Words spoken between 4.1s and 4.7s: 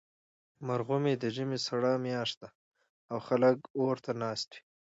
ناست وي.